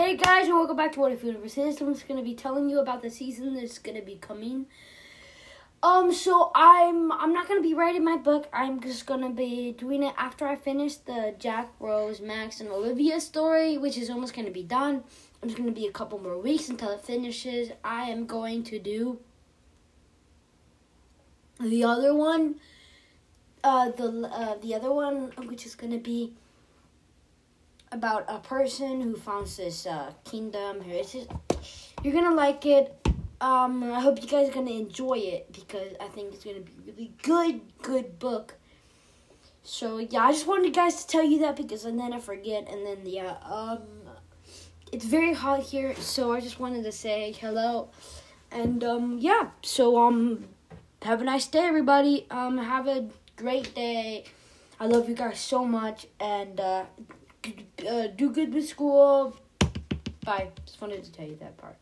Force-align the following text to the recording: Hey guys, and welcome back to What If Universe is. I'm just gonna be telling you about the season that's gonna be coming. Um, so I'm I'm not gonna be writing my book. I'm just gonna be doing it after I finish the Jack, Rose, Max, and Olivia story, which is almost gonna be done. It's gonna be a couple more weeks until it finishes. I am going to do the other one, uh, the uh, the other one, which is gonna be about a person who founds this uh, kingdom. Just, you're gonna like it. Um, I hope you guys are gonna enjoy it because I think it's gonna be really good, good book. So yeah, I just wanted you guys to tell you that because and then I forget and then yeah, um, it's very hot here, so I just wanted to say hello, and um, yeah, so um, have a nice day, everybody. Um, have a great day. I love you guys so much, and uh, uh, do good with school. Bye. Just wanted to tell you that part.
Hey 0.00 0.16
guys, 0.16 0.46
and 0.46 0.54
welcome 0.54 0.78
back 0.78 0.92
to 0.92 1.00
What 1.00 1.12
If 1.12 1.22
Universe 1.22 1.58
is. 1.58 1.78
I'm 1.78 1.92
just 1.92 2.08
gonna 2.08 2.22
be 2.22 2.34
telling 2.34 2.70
you 2.70 2.80
about 2.80 3.02
the 3.02 3.10
season 3.10 3.52
that's 3.52 3.78
gonna 3.78 4.00
be 4.00 4.14
coming. 4.14 4.64
Um, 5.82 6.10
so 6.10 6.50
I'm 6.54 7.12
I'm 7.12 7.34
not 7.34 7.46
gonna 7.46 7.60
be 7.60 7.74
writing 7.74 8.02
my 8.02 8.16
book. 8.16 8.48
I'm 8.50 8.80
just 8.80 9.04
gonna 9.04 9.28
be 9.28 9.72
doing 9.72 10.02
it 10.02 10.14
after 10.16 10.48
I 10.48 10.56
finish 10.56 10.96
the 10.96 11.34
Jack, 11.38 11.68
Rose, 11.78 12.18
Max, 12.18 12.62
and 12.62 12.70
Olivia 12.70 13.20
story, 13.20 13.76
which 13.76 13.98
is 13.98 14.08
almost 14.08 14.34
gonna 14.34 14.50
be 14.50 14.62
done. 14.62 15.04
It's 15.42 15.54
gonna 15.54 15.70
be 15.70 15.86
a 15.86 15.92
couple 15.92 16.18
more 16.18 16.38
weeks 16.38 16.70
until 16.70 16.92
it 16.92 17.02
finishes. 17.02 17.70
I 17.84 18.04
am 18.04 18.24
going 18.24 18.64
to 18.64 18.78
do 18.78 19.20
the 21.60 21.84
other 21.84 22.14
one, 22.14 22.54
uh, 23.62 23.90
the 23.90 24.30
uh, 24.32 24.56
the 24.62 24.74
other 24.74 24.90
one, 24.90 25.32
which 25.44 25.66
is 25.66 25.74
gonna 25.74 25.98
be 25.98 26.32
about 27.92 28.24
a 28.28 28.38
person 28.38 29.00
who 29.00 29.16
founds 29.16 29.56
this 29.56 29.86
uh, 29.86 30.12
kingdom. 30.24 30.82
Just, 30.88 31.28
you're 32.02 32.12
gonna 32.12 32.34
like 32.34 32.64
it. 32.66 32.96
Um, 33.40 33.82
I 33.84 34.00
hope 34.00 34.20
you 34.22 34.28
guys 34.28 34.48
are 34.48 34.52
gonna 34.52 34.70
enjoy 34.70 35.18
it 35.18 35.52
because 35.52 35.94
I 36.00 36.08
think 36.08 36.34
it's 36.34 36.44
gonna 36.44 36.60
be 36.60 36.72
really 36.86 37.12
good, 37.22 37.60
good 37.82 38.18
book. 38.18 38.54
So 39.62 39.98
yeah, 39.98 40.24
I 40.24 40.32
just 40.32 40.46
wanted 40.46 40.66
you 40.66 40.72
guys 40.72 41.04
to 41.04 41.06
tell 41.06 41.24
you 41.24 41.40
that 41.40 41.56
because 41.56 41.84
and 41.84 41.98
then 41.98 42.12
I 42.12 42.20
forget 42.20 42.68
and 42.70 42.86
then 42.86 42.98
yeah, 43.04 43.36
um, 43.44 43.80
it's 44.92 45.04
very 45.04 45.32
hot 45.32 45.62
here, 45.62 45.94
so 45.96 46.32
I 46.32 46.40
just 46.40 46.58
wanted 46.58 46.84
to 46.84 46.92
say 46.92 47.32
hello, 47.32 47.90
and 48.50 48.82
um, 48.82 49.18
yeah, 49.20 49.50
so 49.62 50.00
um, 50.00 50.46
have 51.02 51.20
a 51.20 51.24
nice 51.24 51.46
day, 51.46 51.60
everybody. 51.60 52.26
Um, 52.30 52.58
have 52.58 52.88
a 52.88 53.08
great 53.36 53.74
day. 53.74 54.24
I 54.80 54.86
love 54.86 55.08
you 55.08 55.14
guys 55.14 55.38
so 55.38 55.64
much, 55.64 56.06
and 56.18 56.58
uh, 56.58 56.84
uh, 57.88 58.08
do 58.08 58.30
good 58.30 58.52
with 58.52 58.68
school. 58.68 59.36
Bye. 60.24 60.48
Just 60.66 60.80
wanted 60.80 61.04
to 61.04 61.12
tell 61.12 61.26
you 61.26 61.36
that 61.40 61.56
part. 61.56 61.76